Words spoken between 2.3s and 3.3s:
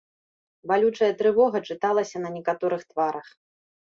некаторых тварах.